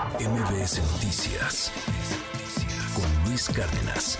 [0.00, 1.70] MBS Noticias
[2.94, 4.18] con Luis Cárdenas.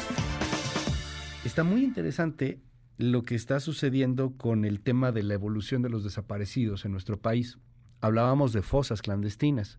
[1.43, 2.61] Está muy interesante
[2.99, 7.19] lo que está sucediendo con el tema de la evolución de los desaparecidos en nuestro
[7.19, 7.59] país.
[8.03, 9.79] Hablábamos de fosas clandestinas,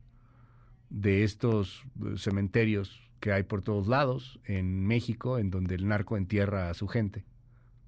[0.90, 6.18] de estos eh, cementerios que hay por todos lados en México, en donde el narco
[6.18, 7.26] entierra a su gente,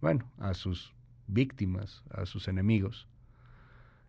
[0.02, 0.94] bueno, a sus
[1.26, 3.08] víctimas, a sus enemigos.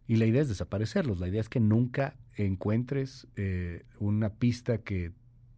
[0.06, 5.12] Y la idea es desaparecerlos, la idea es que nunca encuentres eh, una pista que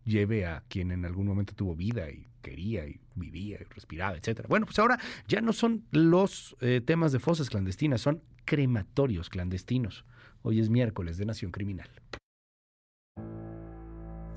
[0.04, 4.46] lleve a quien en algún momento tuvo vida y quería y vivía y respiraba, etcétera.
[4.48, 10.04] Bueno, pues ahora ya no son los eh, temas de fosas clandestinas, son crematorios clandestinos.
[10.42, 11.90] Hoy es miércoles de Nación Criminal.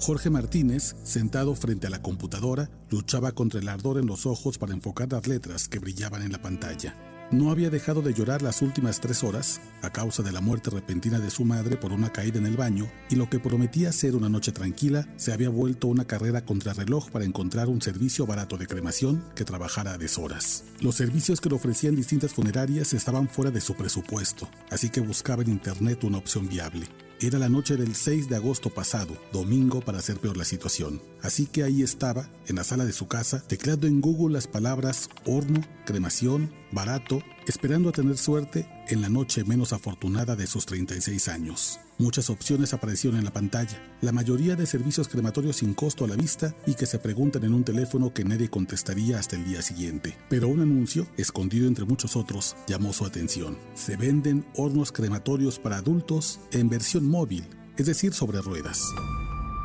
[0.01, 4.73] Jorge Martínez, sentado frente a la computadora, luchaba contra el ardor en los ojos para
[4.73, 7.09] enfocar las letras que brillaban en la pantalla.
[7.31, 11.20] No había dejado de llorar las últimas tres horas a causa de la muerte repentina
[11.20, 14.29] de su madre por una caída en el baño y lo que prometía ser una
[14.29, 19.23] noche tranquila se había vuelto una carrera contrarreloj para encontrar un servicio barato de cremación
[19.35, 20.63] que trabajara a deshoras.
[20.81, 25.43] Los servicios que le ofrecían distintas funerarias estaban fuera de su presupuesto, así que buscaba
[25.43, 26.87] en internet una opción viable.
[27.21, 31.01] Era la noche del 6 de agosto pasado, domingo para hacer peor la situación.
[31.21, 35.09] Así que ahí estaba, en la sala de su casa, teclando en Google las palabras
[35.26, 41.27] horno, cremación, barato, esperando a tener suerte en la noche menos afortunada de sus 36
[41.29, 41.79] años.
[41.98, 46.15] Muchas opciones aparecieron en la pantalla, la mayoría de servicios crematorios sin costo a la
[46.15, 50.17] vista y que se preguntan en un teléfono que nadie contestaría hasta el día siguiente.
[50.29, 53.57] Pero un anuncio, escondido entre muchos otros, llamó su atención.
[53.76, 57.45] Se venden hornos crematorios para adultos en versión móvil,
[57.77, 58.82] es decir, sobre ruedas.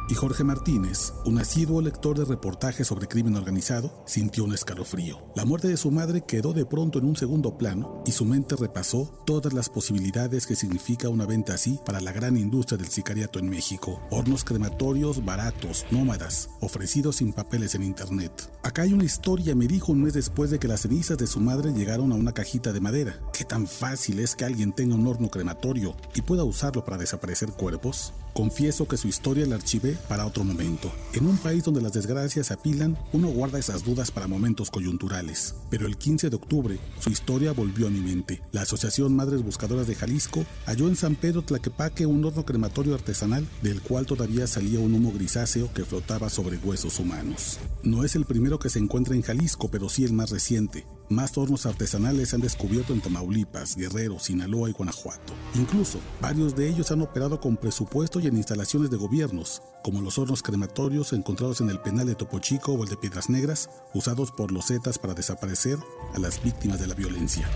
[0.06, 5.18] Y Jorge Martínez, un asiduo lector de reportajes sobre crimen organizado, sintió un escalofrío.
[5.34, 8.54] La muerte de su madre quedó de pronto en un segundo plano y su mente
[8.54, 13.38] repasó todas las posibilidades que significa una venta así para la gran industria del sicariato
[13.38, 14.02] en México.
[14.10, 18.52] Hornos crematorios baratos, nómadas, ofrecidos sin papeles en internet.
[18.62, 21.40] Acá hay una historia, me dijo un mes después de que las cenizas de su
[21.40, 23.18] madre llegaron a una cajita de madera.
[23.32, 27.50] ¿Qué tan fácil es que alguien tenga un horno crematorio y pueda usarlo para desaparecer
[27.52, 28.12] cuerpos?
[28.34, 30.90] Confieso que su historia la archivé para otro momento.
[31.12, 35.54] En un país donde las desgracias apilan, uno guarda esas dudas para momentos coyunturales.
[35.70, 38.42] Pero el 15 de octubre, su historia volvió a mi mente.
[38.50, 43.46] La Asociación Madres Buscadoras de Jalisco halló en San Pedro Tlaquepaque un horno crematorio artesanal
[43.62, 47.60] del cual todavía salía un humo grisáceo que flotaba sobre huesos humanos.
[47.84, 50.84] No es el primero que se encuentra en Jalisco, pero sí el más reciente.
[51.08, 55.34] Más hornos artesanales se han descubierto en Tamaulipas, Guerrero, Sinaloa y Guanajuato.
[55.54, 60.18] Incluso, varios de ellos han operado con presupuesto y en instalaciones de gobiernos, como los
[60.18, 64.32] hornos crematorios encontrados en el penal de Topo Chico o el de Piedras Negras, usados
[64.32, 65.78] por los Zetas para desaparecer
[66.14, 67.48] a las víctimas de la violencia.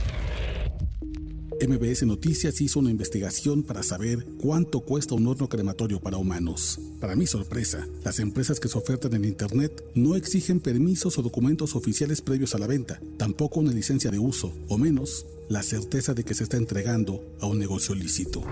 [1.60, 6.78] MBS Noticias hizo una investigación para saber cuánto cuesta un horno crematorio para humanos.
[7.00, 11.74] Para mi sorpresa, las empresas que se ofertan en Internet no exigen permisos o documentos
[11.74, 16.24] oficiales previos a la venta, tampoco una licencia de uso, o menos la certeza de
[16.24, 18.44] que se está entregando a un negocio lícito.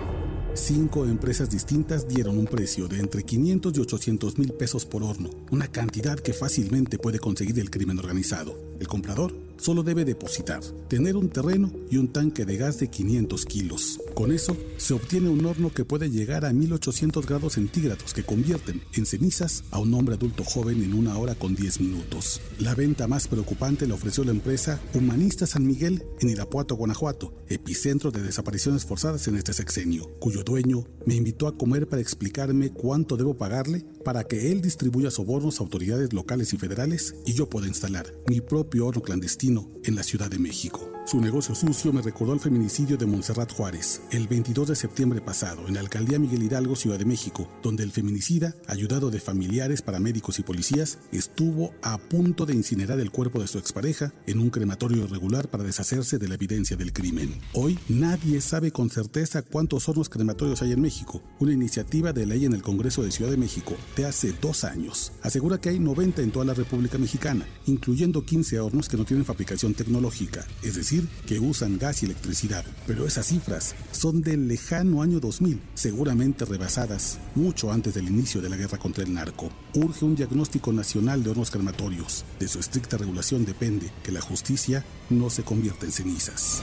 [0.53, 5.29] Cinco empresas distintas dieron un precio de entre 500 y 800 mil pesos por horno,
[5.51, 8.57] una cantidad que fácilmente puede conseguir el crimen organizado.
[8.79, 13.45] El comprador solo debe depositar, tener un terreno y un tanque de gas de 500
[13.45, 13.99] kilos.
[14.13, 18.81] Con eso se obtiene un horno que puede llegar a 1800 grados centígrados que convierten
[18.93, 22.41] en cenizas a un hombre adulto joven en una hora con 10 minutos.
[22.59, 28.11] La venta más preocupante la ofreció la empresa Humanista San Miguel en Irapuato, Guanajuato, epicentro
[28.11, 33.17] de desapariciones forzadas en este sexenio, cuyo dueño me invitó a comer para explicarme cuánto
[33.17, 37.67] debo pagarle para que él distribuya sobornos a autoridades locales y federales y yo pueda
[37.67, 40.89] instalar mi propio horno clandestino en la Ciudad de México.
[41.07, 45.65] Su negocio sucio me recordó al feminicidio de Montserrat Juárez, el 22 de septiembre pasado,
[45.65, 50.37] en la alcaldía Miguel Hidalgo, Ciudad de México, donde el feminicida, ayudado de familiares, paramédicos
[50.39, 55.05] y policías, estuvo a punto de incinerar el cuerpo de su expareja en un crematorio
[55.05, 57.39] irregular para deshacerse de la evidencia del crimen.
[57.53, 61.23] Hoy nadie sabe con certeza cuántos hornos crematorios hay en México.
[61.39, 65.59] Una iniciativa de ley en el Congreso de Ciudad de México hace dos años asegura
[65.59, 69.73] que hay 90 en toda la República Mexicana, incluyendo 15 hornos que no tienen fabricación
[69.73, 75.19] tecnológica, es decir, que usan gas y electricidad, pero esas cifras son del lejano año
[75.19, 79.49] 2000, seguramente rebasadas mucho antes del inicio de la guerra contra el narco.
[79.73, 82.25] Urge un diagnóstico nacional de hornos crematorios.
[82.39, 86.61] De su estricta regulación depende que la justicia no se convierta en cenizas.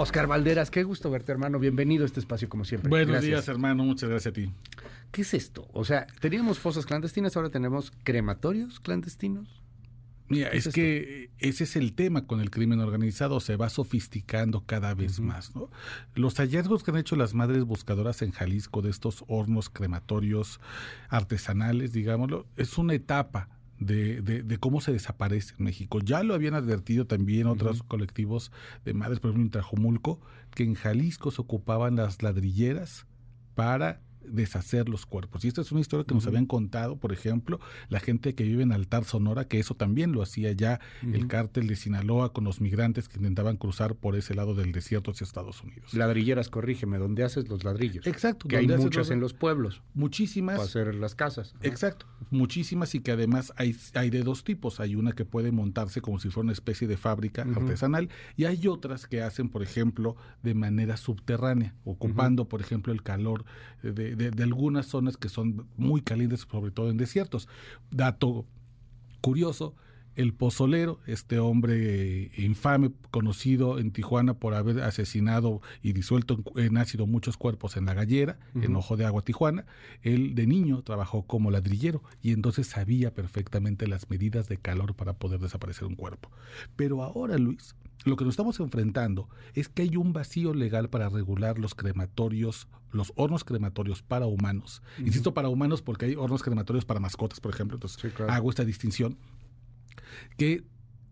[0.00, 1.58] Oscar Valderas, qué gusto verte, hermano.
[1.58, 2.88] Bienvenido a este espacio, como siempre.
[2.88, 3.82] Buenos días, hermano.
[3.82, 4.52] Muchas gracias a ti.
[5.10, 5.66] ¿Qué es esto?
[5.72, 9.60] O sea, teníamos fosas clandestinas, ahora tenemos crematorios clandestinos.
[10.28, 14.94] Mira, es, que ese es el tema con el crimen organizado, se va sofisticando cada
[14.94, 15.56] vez más.
[15.56, 15.68] ¿no?
[16.14, 20.60] Los hallazgos que han hecho las madres buscadoras en Jalisco de estos hornos crematorios
[21.08, 23.48] artesanales, digámoslo, es una etapa
[23.78, 26.00] de, de, cómo se desaparece en México.
[26.00, 28.50] Ya lo habían advertido también otros colectivos
[28.84, 30.20] de madres, por ejemplo en Trajomulco,
[30.54, 33.06] que en Jalisco se ocupaban las ladrilleras
[33.54, 35.44] para deshacer los cuerpos.
[35.44, 38.62] Y esta es una historia que nos habían contado, por ejemplo, la gente que vive
[38.62, 42.60] en Altar Sonora, que eso también lo hacía ya el cártel de Sinaloa con los
[42.60, 45.94] migrantes que intentaban cruzar por ese lado del desierto hacia Estados Unidos.
[45.94, 48.06] Ladrilleras, corrígeme, ¿dónde haces los ladrillos?
[48.06, 48.48] Exacto.
[48.48, 49.82] Que hay muchas en los pueblos.
[49.94, 50.56] Muchísimas.
[50.56, 51.54] Para hacer las casas.
[51.62, 52.06] Exacto.
[52.30, 54.80] Muchísimas y que además hay, hay de dos tipos.
[54.80, 58.66] Hay una que puede montarse como si fuera una especie de fábrica artesanal y hay
[58.66, 63.44] otras que hacen, por ejemplo, de manera subterránea, ocupando, por ejemplo, el calor
[63.82, 67.48] de, de, algunas zonas que son muy calientes, sobre todo en desiertos.
[67.90, 68.44] Dato
[69.20, 69.74] curioso,
[70.16, 77.06] el pozolero, este hombre infame, conocido en Tijuana por haber asesinado y disuelto en, ácido
[77.06, 79.64] muchos cuerpos en la gallera, en Ojo de Agua, Tijuana,
[80.02, 85.12] él de niño trabajó como ladrillero y entonces sabía perfectamente las medidas de calor para
[85.12, 86.30] poder desaparecer un cuerpo.
[86.74, 91.08] Pero ahora, Luis, lo que nos estamos enfrentando es que hay un vacío legal para
[91.08, 94.82] regular los crematorios, los hornos crematorios para humanos.
[94.98, 97.76] Insisto, para humanos porque hay hornos crematorios para mascotas, por ejemplo.
[97.76, 99.18] Entonces, hago esta distinción.
[100.36, 100.64] Que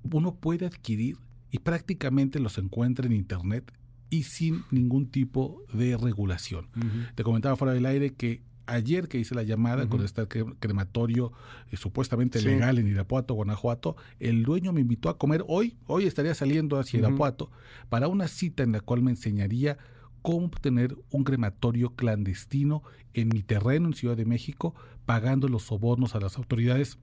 [0.05, 1.19] uno puede adquirir
[1.51, 3.73] y prácticamente los encuentra en Internet
[4.11, 6.69] y sin ningún tipo de regulación.
[7.15, 11.33] Te comentaba fuera del aire que ayer que hice la llamada con este crematorio
[11.71, 16.35] eh, supuestamente legal en Irapuato, Guanajuato, el dueño me invitó a comer hoy, hoy estaría
[16.35, 17.51] saliendo hacia Irapuato,
[17.89, 19.79] para una cita en la cual me enseñaría
[20.23, 22.83] cómo tener un crematorio clandestino
[23.15, 24.75] en mi terreno en Ciudad de México,
[25.05, 26.99] pagando los sobornos a las autoridades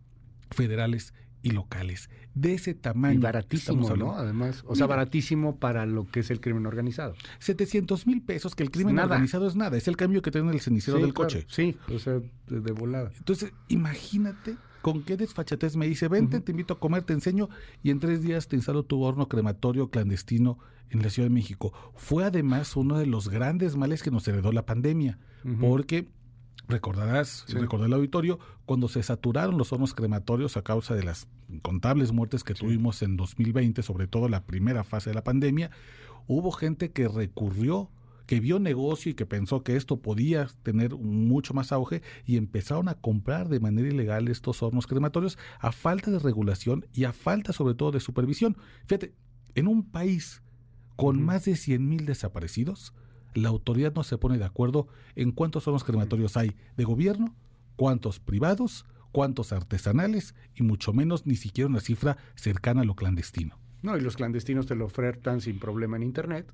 [0.52, 1.14] federales
[1.44, 2.10] y locales.
[2.34, 3.16] De ese tamaño.
[3.16, 4.16] Y baratísimo, ¿no?
[4.16, 7.14] Además, o sea, baratísimo para lo que es el crimen organizado.
[7.40, 10.62] 700 mil pesos, que el crimen organizado es nada, es el cambio que tiene el
[10.62, 11.46] cenicero del coche.
[11.50, 13.12] Sí, o sea, de, volada.
[13.18, 17.50] Entonces, imagínate con qué desfachatez me dice, vente, te invito a comer, te enseño,
[17.84, 20.58] y en tres días te instalo tu horno crematorio clandestino
[20.90, 21.74] en la Ciudad de México.
[21.96, 25.20] Fue además uno de los grandes males que nos heredó la pandemia,
[25.60, 26.10] porque
[26.68, 27.58] Recordarás, sí.
[27.58, 32.44] recordé el auditorio, cuando se saturaron los hornos crematorios a causa de las incontables muertes
[32.44, 35.72] que tuvimos en 2020, sobre todo la primera fase de la pandemia,
[36.26, 37.90] hubo gente que recurrió,
[38.26, 42.88] que vio negocio y que pensó que esto podía tener mucho más auge y empezaron
[42.88, 47.52] a comprar de manera ilegal estos hornos crematorios a falta de regulación y a falta
[47.52, 48.56] sobre todo de supervisión.
[48.86, 49.14] Fíjate,
[49.56, 50.42] en un país
[50.96, 52.94] con más de 100 mil desaparecidos,
[53.36, 57.36] la autoridad no se pone de acuerdo en cuántos son los crematorios hay de gobierno,
[57.76, 63.60] cuántos privados, cuántos artesanales y mucho menos ni siquiera una cifra cercana a lo clandestino.
[63.82, 66.52] No, y los clandestinos te lo ofertan sin problema en Internet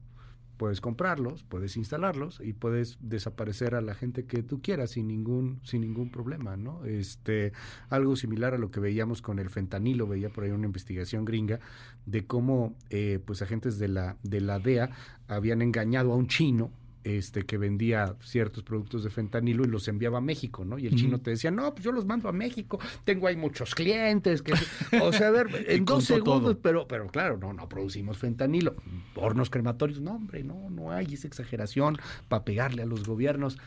[0.60, 5.62] puedes comprarlos, puedes instalarlos y puedes desaparecer a la gente que tú quieras sin ningún
[5.64, 6.84] sin ningún problema, ¿no?
[6.84, 7.54] Este
[7.90, 11.62] algo similar a lo que veíamos con el fentanilo, veía por ahí una investigación gringa
[12.06, 14.92] de cómo eh, pues agentes de la de la DEA
[15.30, 16.72] habían engañado a un chino
[17.04, 20.78] este, que vendía ciertos productos de fentanilo y los enviaba a México, ¿no?
[20.78, 23.74] Y el chino te decía, no, pues yo los mando a México, tengo ahí muchos
[23.74, 24.54] clientes, que,
[25.02, 28.76] o sea, a ver, en dos segundos, pero, pero claro, no, no producimos fentanilo.
[29.16, 31.98] Hornos crematorios, no, hombre, no, no hay esa exageración
[32.28, 33.58] para pegarle a los gobiernos.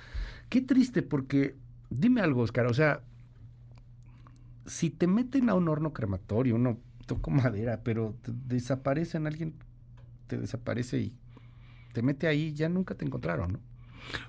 [0.49, 1.57] Qué triste, porque,
[1.89, 3.03] dime algo, Oscar, o sea,
[4.67, 9.55] si te meten a un horno crematorio, uno toco madera, pero desaparecen alguien,
[10.27, 11.17] te desaparece y
[11.93, 13.61] te mete ahí, ya nunca te encontraron, ¿no?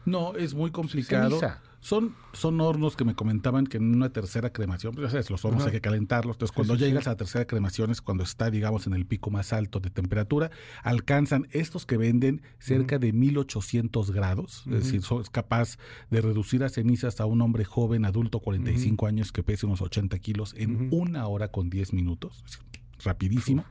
[0.06, 1.40] No, es muy complicado.
[1.80, 5.44] Son, son hornos que me comentaban que en una tercera cremación, pues ya sabes, los
[5.44, 6.36] hornos hay que calentarlos.
[6.36, 9.52] Entonces, cuando llegas a la tercera cremación es cuando está, digamos, en el pico más
[9.52, 10.50] alto de temperatura,
[10.82, 14.64] alcanzan estos que venden cerca de 1800 grados.
[14.68, 15.78] Es decir, es capaz
[16.10, 20.18] de reducir a cenizas a un hombre joven, adulto, 45 años, que pese unos 80
[20.20, 22.46] kilos en una hora con 10 minutos.
[23.04, 23.66] rapidísimo.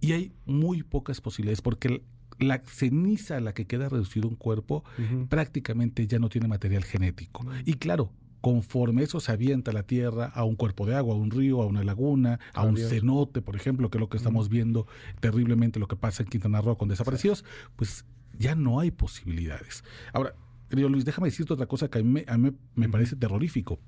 [0.00, 2.04] Y hay muy pocas posibilidades porque
[2.38, 4.84] la ceniza a la que queda reducido un cuerpo
[5.28, 7.46] prácticamente ya no tiene material genético.
[7.64, 11.18] Y claro, conforme eso se avienta a la tierra, a un cuerpo de agua, a
[11.18, 14.48] un río, a una laguna, a un cenote, por ejemplo, que es lo que estamos
[14.48, 14.86] viendo
[15.20, 17.44] terriblemente lo que pasa en Quintana Roo con desaparecidos,
[17.76, 18.04] pues
[18.38, 19.82] ya no hay posibilidades.
[20.12, 20.34] Ahora,
[20.70, 23.80] Luis, déjame decirte otra cosa que a mí, a mí me parece terrorífico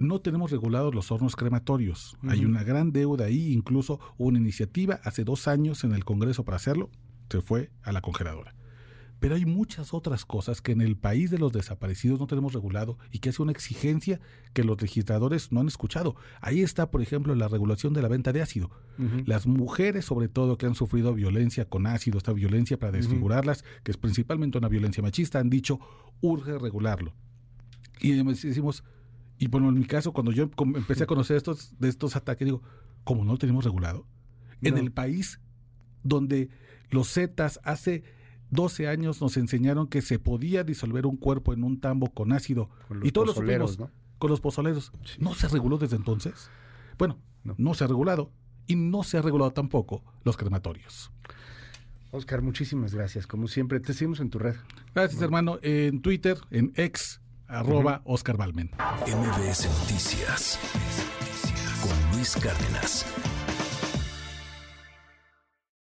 [0.00, 2.16] no tenemos regulados los hornos crematorios.
[2.26, 6.56] Hay una gran deuda ahí, incluso una iniciativa hace dos años en el Congreso para
[6.56, 6.90] hacerlo,
[7.28, 8.54] se fue a la congeladora.
[9.20, 12.96] Pero hay muchas otras cosas que en el país de los desaparecidos no tenemos regulado
[13.12, 14.18] y que es una exigencia
[14.54, 16.16] que los registradores no han escuchado.
[16.40, 18.70] Ahí está, por ejemplo, la regulación de la venta de ácido.
[19.26, 23.90] Las mujeres, sobre todo, que han sufrido violencia con ácido, esta violencia para desfigurarlas, que
[23.90, 25.78] es principalmente una violencia machista, han dicho,
[26.22, 27.12] urge regularlo.
[28.00, 28.82] Y decimos,
[29.40, 32.62] y bueno, en mi caso, cuando yo empecé a conocer estos, de estos ataques, digo,
[33.04, 34.06] ¿cómo no lo tenemos regulado?
[34.60, 35.40] En el país
[36.02, 36.50] donde
[36.90, 38.04] los Zetas hace
[38.50, 42.68] 12 años nos enseñaron que se podía disolver un cuerpo en un tambo con ácido.
[43.02, 43.90] y todos los ¿no?
[44.18, 44.92] Con los pozoleros.
[45.18, 46.50] ¿No se reguló desde entonces?
[46.98, 47.72] Bueno, no.
[47.72, 48.30] se ha regulado.
[48.66, 51.10] Y no se ha regulado tampoco los crematorios.
[52.10, 53.26] Oscar, muchísimas gracias.
[53.26, 54.56] Como siempre, te seguimos en tu red.
[54.94, 55.58] Gracias, hermano.
[55.62, 58.70] En Twitter, en ex, arroba Oscar Balmen.
[59.06, 60.58] MBS Noticias
[61.82, 63.04] con Luis Cárdenas.